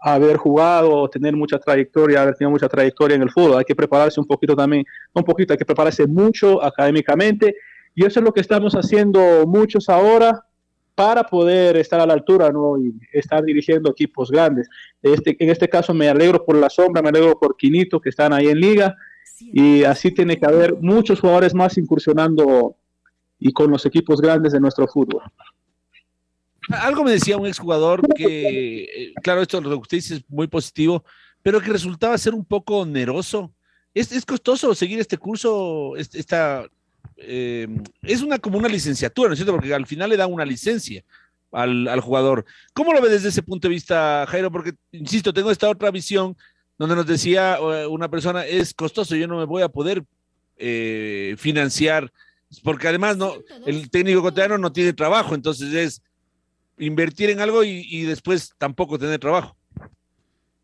[0.03, 4.19] haber jugado tener mucha trayectoria, haber tenido mucha trayectoria en el fútbol, hay que prepararse
[4.19, 7.55] un poquito también, un poquito, hay que prepararse mucho académicamente
[7.95, 10.45] y eso es lo que estamos haciendo muchos ahora
[10.95, 12.79] para poder estar a la altura ¿no?
[12.79, 14.69] y estar dirigiendo equipos grandes.
[15.01, 18.33] Este, en este caso me alegro por la sombra, me alegro por Quinito que están
[18.33, 18.97] ahí en liga
[19.41, 22.77] y así tiene que haber muchos jugadores más incursionando
[23.38, 25.23] y con los equipos grandes de nuestro fútbol.
[26.70, 30.46] Algo me decía un exjugador que, eh, claro, esto lo que usted dice es muy
[30.46, 31.05] positivo,
[31.42, 33.53] pero que resultaba ser un poco oneroso.
[33.94, 35.96] ¿Es, es costoso seguir este curso?
[35.96, 36.66] Esta,
[37.16, 37.68] eh,
[38.03, 39.53] es una como una licenciatura, ¿no es cierto?
[39.53, 41.05] Porque al final le dan una licencia
[41.51, 42.44] al, al, jugador.
[42.72, 44.51] ¿Cómo lo ve desde ese punto de vista, Jairo?
[44.51, 46.37] Porque, insisto, tengo esta otra visión
[46.79, 50.05] donde nos decía eh, una persona, es costoso, yo no me voy a poder
[51.37, 52.12] financiar
[52.62, 53.35] porque además no,
[53.66, 56.03] el técnico ecuatoriano no tiene trabajo, entonces es
[56.83, 59.57] invertir en algo y, después tampoco tener trabajo.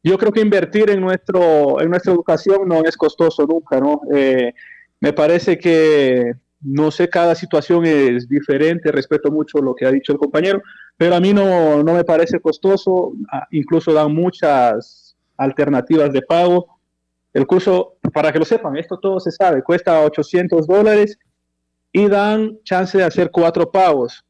[0.02, 4.00] Yo creo que invertir en, nuestro, en nuestra educación no es costoso nunca, ¿no?
[4.14, 4.52] Eh,
[5.00, 10.12] me parece que, no sé, cada situación es diferente, respeto mucho lo que ha dicho
[10.12, 10.62] el compañero,
[10.96, 13.12] pero a mí no, no me parece costoso,
[13.50, 16.78] incluso dan muchas alternativas de pago.
[17.32, 21.18] El curso, para que lo sepan, esto todo se sabe, cuesta 800 dólares
[21.92, 24.24] y dan chance de hacer cuatro pagos.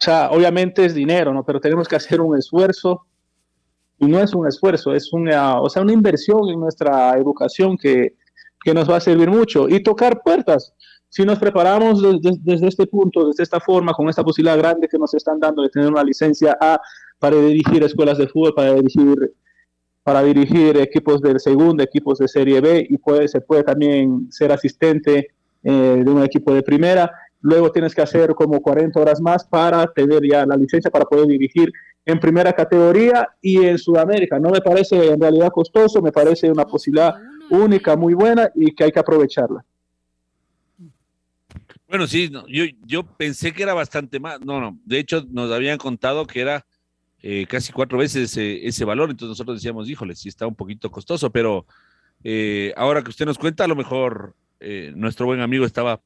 [0.00, 1.44] O sea, obviamente es dinero, ¿no?
[1.44, 3.04] Pero tenemos que hacer un esfuerzo
[3.98, 8.14] y no es un esfuerzo, es una, o sea, una inversión en nuestra educación que,
[8.64, 10.72] que nos va a servir mucho y tocar puertas.
[11.10, 15.12] Si nos preparamos desde, este punto, desde esta forma, con esta posibilidad grande que nos
[15.12, 16.80] están dando de tener una licencia A
[17.18, 19.34] para dirigir escuelas de fútbol, para dirigir
[20.02, 24.50] para dirigir equipos de segunda, equipos de Serie B y puede, se puede también ser
[24.50, 25.28] asistente
[25.62, 27.12] eh, de un equipo de primera.
[27.40, 31.26] Luego tienes que hacer como 40 horas más para tener ya la licencia para poder
[31.26, 31.72] dirigir
[32.04, 34.38] en primera categoría y en Sudamérica.
[34.38, 37.14] No me parece en realidad costoso, me parece una posibilidad
[37.50, 39.64] única, muy buena y que hay que aprovecharla.
[41.88, 44.40] Bueno, sí, yo, yo pensé que era bastante más.
[44.40, 46.64] No, no, de hecho nos habían contado que era
[47.22, 51.30] eh, casi cuatro veces ese, valor, entonces nosotros decíamos, híjole, sí está un poquito costoso,
[51.30, 51.66] pero
[52.24, 56.00] eh, ahora que usted nos cuenta, a lo mejor eh, nuestro buen amigo estaba,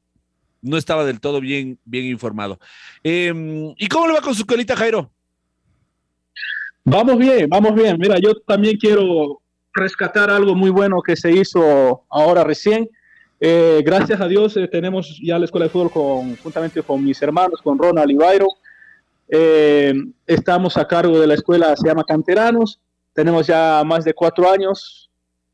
[0.65, 2.59] no estaba del todo bien, bien informado.
[3.03, 5.11] Em, ¿Y cómo le va con su colita, Jairo?
[6.83, 7.97] Vamos bien, vamos bien.
[7.99, 9.41] Mira, yo también quiero
[9.73, 12.89] rescatar algo muy bueno que se hizo ahora recién.
[13.39, 17.21] Eh, gracias a Dios eh, tenemos ya la escuela de fútbol con, juntamente con mis
[17.21, 18.49] hermanos, con Ronald y Byron.
[20.25, 22.79] estamos a cargo de la escuela, se llama Canteranos.
[23.13, 25.09] Tenemos ya más de cuatro años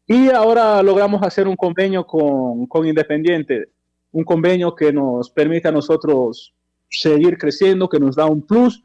[0.08, 3.70] y ahora logramos hacer un convenio con, con Independiente,
[4.12, 6.54] un convenio que nos permite a nosotros
[6.90, 8.84] seguir creciendo, que nos da un plus,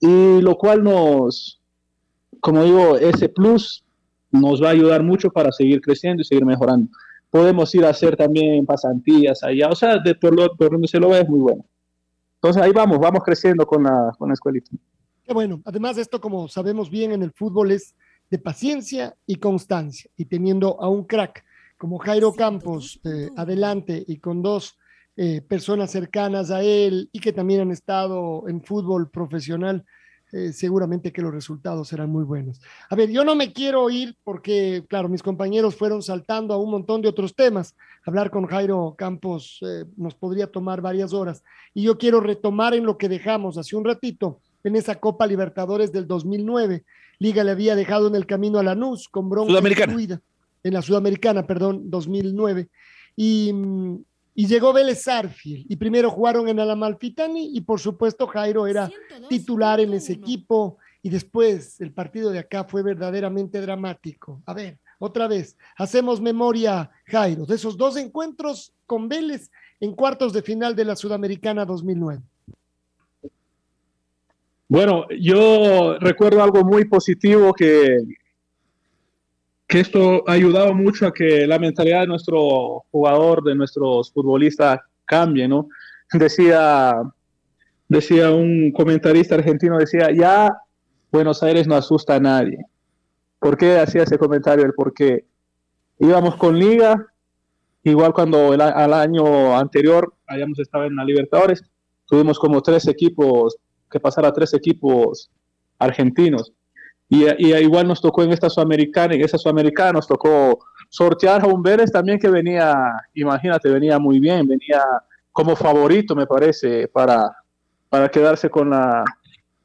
[0.00, 1.60] y lo cual nos,
[2.40, 3.84] como digo, ese plus
[4.30, 6.90] nos va a ayudar mucho para seguir creciendo y seguir mejorando.
[7.30, 11.00] Podemos ir a hacer también pasantías allá, o sea, de, por, lo, por donde se
[11.00, 11.64] lo ve es muy bueno.
[12.34, 14.70] Entonces ahí vamos, vamos creciendo con la, con la escuelita.
[15.32, 15.62] Bueno.
[15.64, 17.94] Además, esto, como sabemos bien en el fútbol, es
[18.30, 20.10] de paciencia y constancia.
[20.16, 21.44] Y teniendo a un crack
[21.82, 24.78] como Jairo Campos eh, adelante y con dos
[25.16, 29.84] eh, personas cercanas a él y que también han estado en fútbol profesional,
[30.30, 32.60] eh, seguramente que los resultados serán muy buenos.
[32.88, 36.70] A ver, yo no me quiero ir porque, claro, mis compañeros fueron saltando a un
[36.70, 37.74] montón de otros temas.
[38.06, 39.58] Hablar con Jairo Campos
[39.96, 41.42] nos podría tomar varias horas.
[41.74, 45.90] Y yo quiero retomar en lo que dejamos hace un ratito, en esa Copa Libertadores
[45.90, 46.84] del 2009
[47.22, 50.20] Liga le había dejado en el camino a Lanús con bronca incluida,
[50.62, 52.68] en la Sudamericana, perdón, 2009.
[53.16, 53.52] Y,
[54.34, 58.90] y llegó Vélez Arfiel y primero jugaron en Alamalfitani y por supuesto Jairo era
[59.28, 64.40] titular en ese equipo y después el partido de acá fue verdaderamente dramático.
[64.46, 70.32] A ver, otra vez, hacemos memoria, Jairo, de esos dos encuentros con Vélez en cuartos
[70.32, 72.22] de final de la Sudamericana 2009.
[74.68, 77.98] Bueno, yo recuerdo algo muy positivo que,
[79.72, 84.80] que esto ha ayudado mucho a que la mentalidad de nuestro jugador, de nuestros futbolistas
[85.06, 85.66] cambie, ¿no?
[86.12, 86.92] Decía,
[87.88, 90.54] decía un comentarista argentino, decía, ya
[91.10, 92.58] Buenos Aires no asusta a nadie.
[93.38, 94.66] ¿Por qué hacía ese comentario?
[94.66, 95.24] El por qué.
[95.98, 97.06] Íbamos con Liga,
[97.82, 101.64] igual cuando al año anterior habíamos estado en la Libertadores,
[102.04, 103.56] tuvimos como tres equipos,
[103.90, 105.30] que pasar a tres equipos
[105.78, 106.52] argentinos.
[107.14, 111.46] Y, y, igual nos tocó en esta Sudamericana, en esa Sudamericana nos tocó sortear a
[111.46, 112.74] un Vélez también que venía,
[113.12, 114.82] imagínate, venía muy bien, venía
[115.30, 117.30] como favorito, me parece, para,
[117.90, 119.04] para quedarse con la,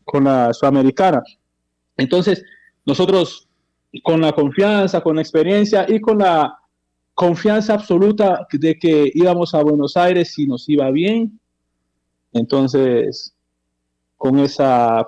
[0.04, 1.24] con la Sudamericana.
[1.96, 2.44] Entonces,
[2.86, 3.48] nosotros
[4.04, 6.54] con la confianza, con la experiencia y con la
[7.14, 11.40] confianza absoluta de que íbamos a Buenos Aires y nos iba bien,
[12.34, 13.34] entonces,
[14.18, 15.08] con esa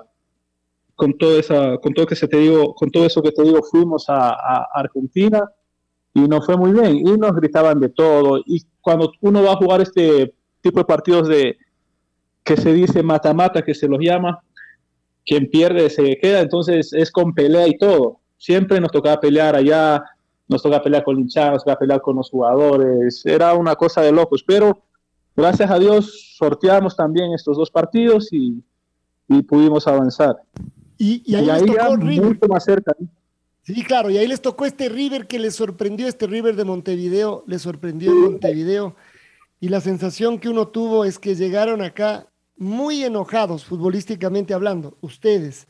[1.00, 3.62] con todo esa, con todo que se te digo, con todo eso que te digo,
[3.62, 5.50] fuimos a, Argentina
[6.12, 6.98] y nos fue muy bien.
[6.98, 8.42] Y nos gritaban de todo.
[8.44, 11.56] Y cuando uno va a jugar este tipo de partidos de
[12.44, 14.40] que se dice mata-mata, que se los llama,
[15.24, 18.20] quien pierde se queda, entonces es con pelea y todo.
[18.36, 20.04] Siempre nos tocaba pelear allá,
[20.48, 24.12] nos tocaba pelear con hinchadas, nos tocaba pelear con los jugadores, era una cosa de
[24.12, 24.82] locos, pero
[25.34, 28.62] gracias a Dios sorteamos también estos dos partidos y
[29.48, 30.36] pudimos avanzar.
[31.00, 32.26] Y, y ahí, y ahí les tocó River.
[32.26, 32.94] mucho más cerca.
[33.62, 37.42] Sí, claro, y ahí les tocó este River que les sorprendió, este River de Montevideo,
[37.46, 38.96] les sorprendió en Montevideo.
[39.60, 45.68] Y la sensación que uno tuvo es que llegaron acá muy enojados, futbolísticamente hablando, ustedes,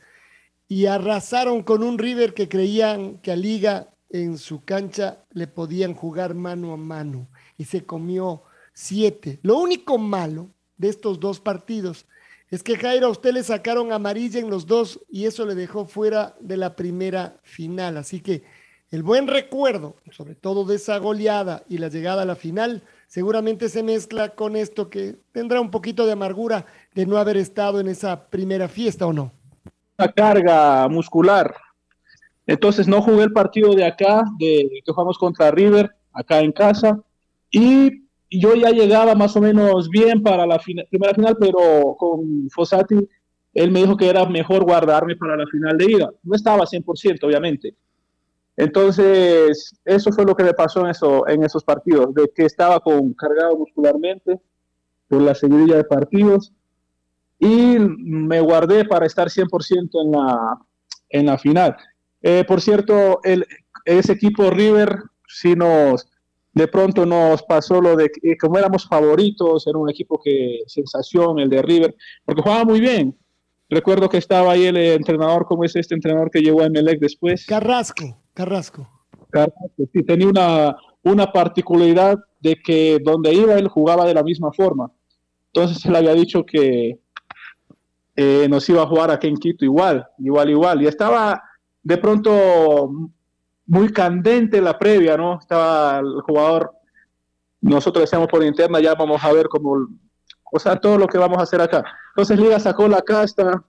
[0.67, 5.93] y arrasaron con un River que creían que a Liga en su cancha le podían
[5.93, 9.39] jugar mano a mano y se comió siete.
[9.43, 12.05] Lo único malo de estos dos partidos
[12.51, 15.85] es que Jairo a usted le sacaron amarilla en los dos y eso le dejó
[15.85, 17.95] fuera de la primera final.
[17.95, 18.43] Así que
[18.91, 23.69] el buen recuerdo, sobre todo de esa goleada y la llegada a la final, seguramente
[23.69, 27.87] se mezcla con esto que tendrá un poquito de amargura de no haber estado en
[27.87, 29.31] esa primera fiesta o no.
[29.97, 31.55] Una carga muscular.
[32.45, 36.99] Entonces no jugué el partido de acá, de que jugamos contra River, acá en casa,
[37.49, 38.00] y
[38.31, 42.95] yo ya llegaba más o menos bien para la primera final, pero con Fossati,
[43.53, 46.09] él me dijo que era mejor guardarme para la final de ida.
[46.23, 47.75] No estaba 100%, obviamente.
[48.55, 52.79] Entonces, eso fue lo que me pasó en, eso, en esos partidos, de que estaba
[52.79, 54.39] con, cargado muscularmente
[55.07, 56.53] por la seguidilla de partidos
[57.39, 60.57] y me guardé para estar 100% en la,
[61.09, 61.75] en la final.
[62.21, 63.45] Eh, por cierto, el,
[63.83, 64.95] ese equipo River
[65.27, 66.07] sí nos,
[66.53, 71.39] de pronto nos pasó lo de que como éramos favoritos, era un equipo que sensación,
[71.39, 73.17] el de River, porque jugaba muy bien.
[73.69, 77.45] Recuerdo que estaba ahí el entrenador, como es este entrenador que llegó a Emelec después?
[77.45, 78.89] Carrasco, Carrasco.
[79.29, 84.51] Carrasco, sí, tenía una, una particularidad de que donde iba él jugaba de la misma
[84.51, 84.91] forma.
[85.53, 86.99] Entonces él había dicho que
[88.15, 90.81] eh, nos iba a jugar aquí en Quito igual, igual, igual.
[90.81, 91.41] Y estaba
[91.81, 92.91] de pronto
[93.65, 95.39] muy candente la previa, ¿no?
[95.39, 96.71] Estaba el jugador,
[97.61, 99.87] nosotros decíamos por interna, ya vamos a ver cómo,
[100.51, 101.83] o sea, todo lo que vamos a hacer acá.
[102.09, 103.63] Entonces Liga sacó la casta,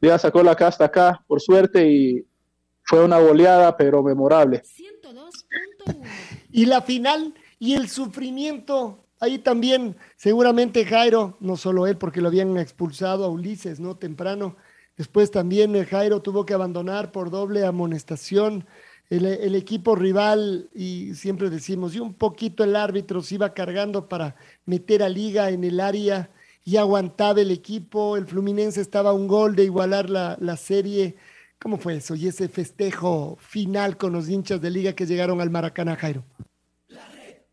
[0.00, 2.26] Liga sacó la casta acá, por suerte, y
[2.82, 4.62] fue una goleada, pero memorable.
[6.50, 12.28] y la final y el sufrimiento, ahí también seguramente Jairo, no solo él, porque lo
[12.28, 13.96] habían expulsado a Ulises, ¿no?
[13.96, 14.56] Temprano.
[14.96, 18.66] Después también Jairo tuvo que abandonar por doble amonestación
[19.10, 24.36] el, equipo rival, y siempre decimos, y un poquito el árbitro se iba cargando para
[24.66, 26.30] meter a Liga en el área
[26.64, 28.16] y aguantaba el equipo.
[28.16, 31.16] El Fluminense estaba a un gol de igualar la, la serie.
[31.58, 32.14] ¿Cómo fue eso?
[32.14, 36.22] Y ese festejo final con los hinchas de Liga que llegaron al Maracaná, Jairo.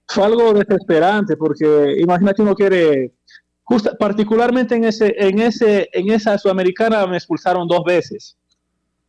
[0.07, 3.13] Fue algo desesperante porque imagínate uno quiere
[3.65, 8.37] Justo, particularmente en ese, en ese, en esa sudamericana me expulsaron dos veces.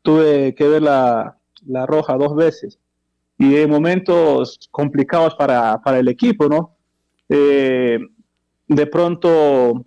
[0.00, 2.79] Tuve que ver la, la roja dos veces
[3.38, 6.76] y en momentos complicados para, para el equipo, ¿no?
[7.29, 7.98] Eh,
[8.68, 9.85] de pronto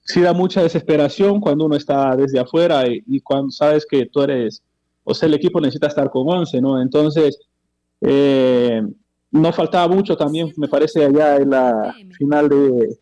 [0.00, 4.62] sí da mucha desesperación cuando uno está desde afuera y, cuando sabes que tú eres,
[5.02, 6.80] o sea, el equipo necesita estar con 11, ¿no?
[6.80, 7.40] Entonces,
[8.00, 8.82] eh,
[9.32, 12.98] no faltaba mucho también, me parece, allá en la final de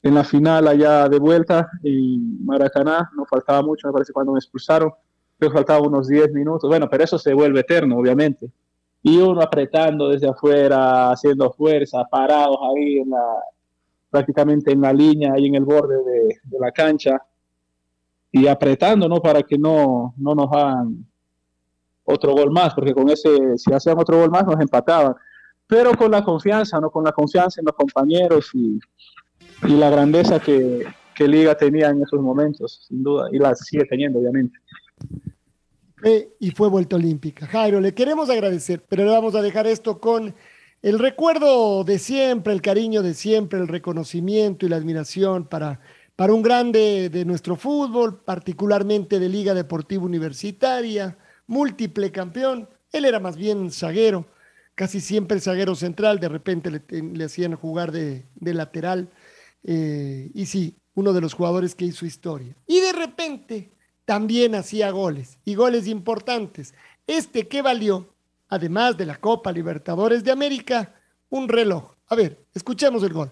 [0.00, 4.38] en la final allá de vuelta en Maracaná, no faltaba mucho, me parece, cuando me
[4.38, 4.92] expulsaron
[5.38, 8.50] creo que faltaban unos 10 minutos, bueno, pero eso se vuelve eterno, obviamente.
[9.02, 13.24] Y uno apretando desde afuera, haciendo fuerza, parados ahí en la,
[14.10, 17.22] prácticamente en la línea, ahí en el borde de, de la cancha,
[18.30, 19.20] y apretando, ¿no?
[19.20, 21.06] Para que no, no nos hagan
[22.04, 25.14] otro gol más, porque con ese, si hacían otro gol más, nos empataban.
[25.66, 26.90] Pero con la confianza, ¿no?
[26.90, 28.78] Con la confianza en los compañeros y,
[29.66, 33.84] y la grandeza que, que Liga tenía en esos momentos, sin duda, y la sigue
[33.84, 34.58] teniendo, obviamente.
[36.38, 37.46] Y fue vuelta olímpica.
[37.46, 40.34] Jairo, le queremos agradecer, pero le vamos a dejar esto con
[40.80, 45.80] el recuerdo de siempre, el cariño de siempre, el reconocimiento y la admiración para,
[46.14, 51.18] para un grande de nuestro fútbol, particularmente de Liga Deportiva Universitaria,
[51.48, 52.68] múltiple campeón.
[52.92, 54.26] Él era más bien zaguero,
[54.76, 59.10] casi siempre zaguero central, de repente le, hacían jugar de, de lateral.
[59.64, 62.54] Eh, y sí, uno de los jugadores que hizo historia.
[62.68, 63.72] Y de repente
[64.08, 66.74] también hacía goles, y goles importantes.
[67.06, 68.06] Este que valió,
[68.48, 70.94] además de la Copa Libertadores de América,
[71.28, 71.92] un reloj.
[72.08, 73.30] A ver, escuchemos el gol.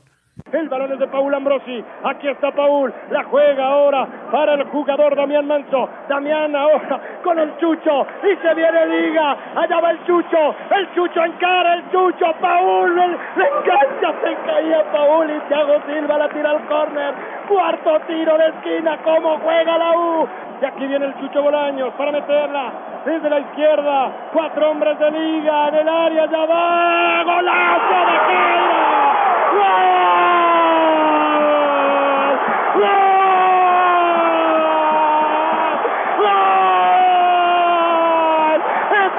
[0.52, 1.82] El balón es de Paul Ambrosi.
[2.04, 2.92] Aquí está Paul.
[3.10, 5.88] La juega ahora para el jugador Damián Manso.
[6.10, 8.06] Damián ahora con el Chucho.
[8.22, 9.32] Y se viene Liga.
[9.56, 10.54] Allá va el Chucho.
[10.76, 12.34] El Chucho encara el Chucho.
[12.38, 14.12] Paul le, engancha.
[14.22, 17.14] Se caía Paul y Thiago Silva la tira al córner.
[17.48, 18.98] Cuarto tiro de esquina.
[19.04, 20.28] ¿Cómo juega la U?
[20.60, 22.72] Y aquí viene el Chucho Bolaños para meterla
[23.04, 24.10] desde la izquierda.
[24.32, 26.26] Cuatro hombres de Liga en el área.
[26.26, 27.22] Ya va.
[27.24, 28.66] Golazo de Jairo.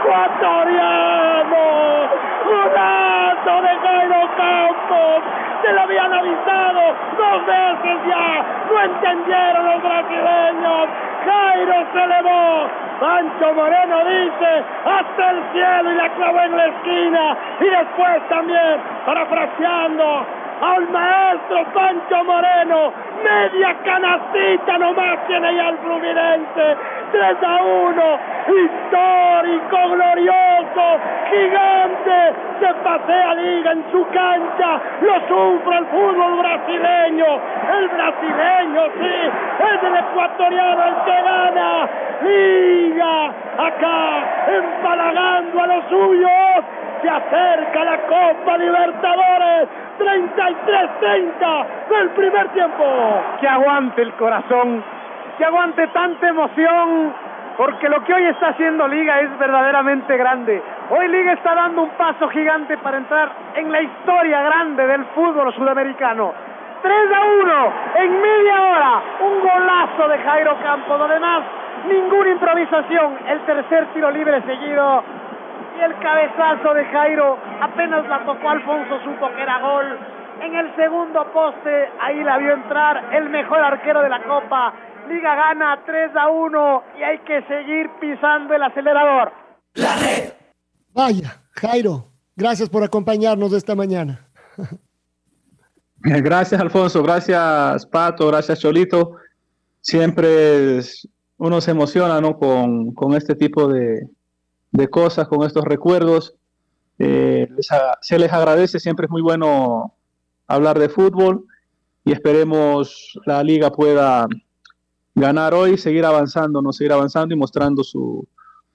[0.07, 1.63] ecuatoriano,
[2.45, 5.23] golazo de Jairo Campos,
[5.61, 6.81] se lo habían avisado
[7.17, 10.89] dos veces ya, no entendieron los brasileños,
[11.25, 12.67] Jairo se elevó,
[12.99, 18.81] Pancho Moreno dice, hasta el cielo y la clavó en la esquina, y después también,
[19.05, 20.25] parafraseando,
[20.61, 22.91] al maestro Pancho Moreno,
[23.23, 26.77] media canastita nomás tiene ya el Fluminense,
[27.11, 30.85] 3 a 1, histórico, glorioso,
[31.29, 37.25] gigante, se pasea liga en su cancha, lo sufre el fútbol brasileño,
[37.77, 39.29] el brasileño sí,
[39.59, 41.89] es el ecuatoriano el que gana,
[42.23, 43.27] liga,
[43.57, 46.65] acá, empalagando a los suyos,
[47.09, 52.83] acerca la Copa Libertadores, 33-30 del primer tiempo.
[53.39, 54.83] Que aguante el corazón,
[55.37, 57.13] que aguante tanta emoción,
[57.57, 60.61] porque lo que hoy está haciendo Liga es verdaderamente grande.
[60.89, 65.53] Hoy Liga está dando un paso gigante para entrar en la historia grande del fútbol
[65.55, 66.33] sudamericano.
[66.81, 71.43] 3 a 1 en media hora, un golazo de Jairo Campos, además
[71.87, 75.03] ninguna improvisación, el tercer tiro libre seguido
[75.77, 79.99] y el cabezazo de Jairo apenas la tocó Alfonso, supo que era gol.
[80.41, 84.73] En el segundo poste, ahí la vio entrar el mejor arquero de la Copa.
[85.09, 89.31] Liga gana 3 a 1 y hay que seguir pisando el acelerador.
[89.73, 90.33] La red.
[90.93, 92.05] Vaya, Jairo,
[92.35, 94.27] gracias por acompañarnos esta mañana.
[95.99, 97.01] Gracias, Alfonso.
[97.03, 98.27] Gracias, Pato.
[98.27, 99.15] Gracias, Cholito.
[99.81, 100.79] Siempre
[101.37, 102.37] uno se emociona ¿no?
[102.37, 104.07] con, con este tipo de,
[104.77, 106.35] de cosas, con estos recuerdos.
[106.99, 109.95] Eh, les a, se les agradece, siempre es muy bueno
[110.47, 111.45] hablar de fútbol
[112.05, 114.27] y esperemos la liga pueda
[115.13, 118.27] ganar hoy, seguir avanzando, no seguir avanzando y mostrando su,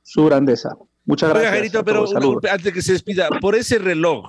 [0.03, 0.76] su grandeza.
[1.05, 1.82] Muchas Oiga, gracias.
[1.84, 2.05] Pero
[2.50, 4.28] antes que se despida, por ese reloj,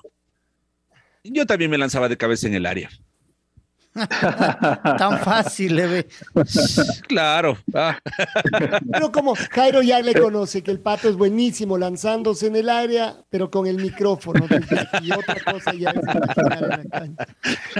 [1.23, 2.89] yo también me lanzaba de cabeza en el área.
[4.97, 6.07] Tan fácil, le ve.
[7.07, 7.57] Claro.
[7.75, 7.97] ah.
[8.91, 13.15] Pero como Jairo ya le conoce que el pato es buenísimo lanzándose en el área,
[13.29, 14.45] pero con el micrófono.
[15.01, 17.27] Y otra cosa ya es imaginar en la cancha.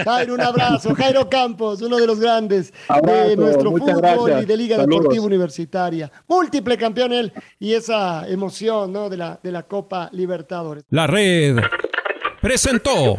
[0.04, 0.94] Jairo, un abrazo.
[0.94, 4.42] Jairo Campos, uno de los grandes de nuestro fútbol gracias.
[4.42, 5.00] y de Liga Saludos.
[5.00, 6.12] Deportiva Universitaria.
[6.28, 9.08] Múltiple campeón él y esa emoción ¿no?
[9.08, 10.84] de, la, de la Copa Libertadores.
[10.90, 11.56] La red
[12.40, 13.18] presentó